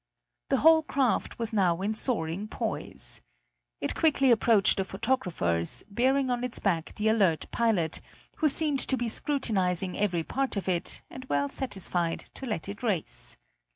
[0.49, 3.21] The whole craft was now in soaring poise.
[3.79, 8.01] It quickly approached the photographers, bearing on its back the alert pilot,
[8.37, 12.81] who seemed to be scrutinizing every part of it and well satisfied to let it
[12.81, 13.37] race.